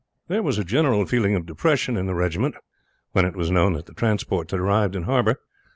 There 0.29 0.41
was 0.41 0.57
a 0.57 0.63
general 0.63 1.05
feeling 1.05 1.35
of 1.35 1.45
depression 1.45 1.95
in 1.95 2.07
the 2.07 2.15
regiment 2.15 2.55
when 3.11 3.23
it 3.23 3.35
was 3.35 3.51
known 3.51 3.73
that 3.73 3.85
the 3.85 3.93
transports 3.93 4.49
had 4.49 4.59
arrived 4.59 4.95
in 4.95 5.03
harbor. 5.03 5.37